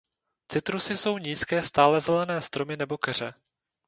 [0.51, 3.33] Citrusy jsou nízké stálezelené stromy nebo keře.